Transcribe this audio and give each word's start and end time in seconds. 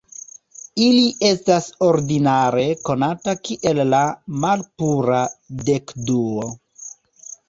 Ili 0.83 1.01
estas 1.25 1.65
ordinare 1.87 2.63
konata 2.89 3.35
kiel 3.47 3.81
la 3.95 3.99
malpura 4.47 5.21
dekduo, 5.69 6.49